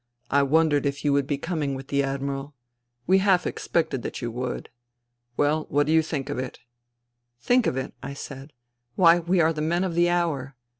[0.31, 2.55] "I wondered if you would be coming with the Admiral.
[3.05, 4.71] We half expected that you would.
[5.37, 6.57] Well, what do you think of it?""
[7.39, 8.51] Think of it!" I said."
[8.95, 10.55] Why, we are the men of the hour.